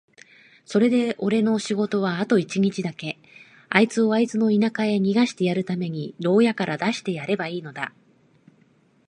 [0.65, 3.19] それでおれの仕事はあと一日だけ、
[3.69, 7.93] あいつをあいつの田舎へ逃してやるために牢屋から出してやればいいのだ。